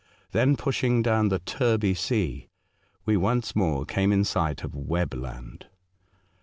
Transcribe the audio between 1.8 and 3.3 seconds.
Sea, we